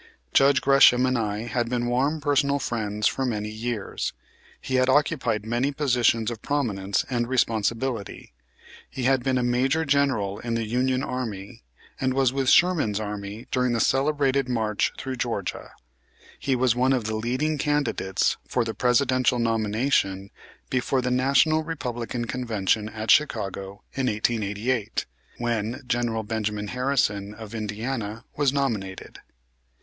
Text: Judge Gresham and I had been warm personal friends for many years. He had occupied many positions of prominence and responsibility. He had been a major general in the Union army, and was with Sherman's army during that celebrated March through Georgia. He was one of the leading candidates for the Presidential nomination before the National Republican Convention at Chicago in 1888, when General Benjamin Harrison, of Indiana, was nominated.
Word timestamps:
Judge 0.33 0.61
Gresham 0.61 1.05
and 1.05 1.15
I 1.15 1.43
had 1.43 1.69
been 1.69 1.85
warm 1.85 2.21
personal 2.21 2.57
friends 2.57 3.05
for 3.07 3.23
many 3.23 3.51
years. 3.51 4.13
He 4.59 4.77
had 4.77 4.89
occupied 4.89 5.45
many 5.45 5.71
positions 5.71 6.31
of 6.31 6.41
prominence 6.41 7.05
and 7.07 7.27
responsibility. 7.27 8.33
He 8.89 9.03
had 9.03 9.21
been 9.23 9.37
a 9.37 9.43
major 9.43 9.85
general 9.85 10.39
in 10.39 10.55
the 10.55 10.65
Union 10.65 11.03
army, 11.03 11.61
and 11.99 12.15
was 12.15 12.33
with 12.33 12.49
Sherman's 12.49 12.99
army 12.99 13.45
during 13.51 13.73
that 13.73 13.81
celebrated 13.81 14.49
March 14.49 14.91
through 14.97 15.17
Georgia. 15.17 15.69
He 16.39 16.55
was 16.55 16.75
one 16.75 16.93
of 16.93 17.03
the 17.03 17.13
leading 17.13 17.59
candidates 17.59 18.37
for 18.47 18.65
the 18.65 18.73
Presidential 18.73 19.37
nomination 19.37 20.31
before 20.71 21.03
the 21.03 21.11
National 21.11 21.61
Republican 21.63 22.25
Convention 22.25 22.89
at 22.89 23.11
Chicago 23.11 23.83
in 23.93 24.07
1888, 24.07 25.05
when 25.37 25.83
General 25.87 26.23
Benjamin 26.23 26.69
Harrison, 26.69 27.35
of 27.35 27.53
Indiana, 27.53 28.25
was 28.35 28.51
nominated. 28.51 29.19